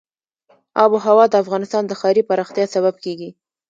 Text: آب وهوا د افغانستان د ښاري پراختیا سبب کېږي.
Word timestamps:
آب 0.83 0.91
وهوا 0.95 1.25
د 1.29 1.35
افغانستان 1.43 1.83
د 1.87 1.91
ښاري 1.99 2.21
پراختیا 2.29 2.65
سبب 2.75 2.95
کېږي. 3.03 3.29